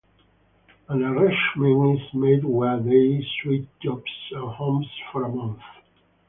[0.89, 5.61] An arrangement is made where they switch jobs and homes for a month.